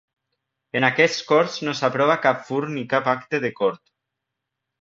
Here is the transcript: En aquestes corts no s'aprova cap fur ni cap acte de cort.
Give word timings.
En 0.79 0.87
aquestes 0.87 1.19
corts 1.31 1.59
no 1.67 1.75
s'aprova 1.81 2.17
cap 2.25 2.41
fur 2.49 2.63
ni 2.73 2.87
cap 2.95 3.13
acte 3.17 3.45
de 3.45 3.53
cort. 3.63 3.83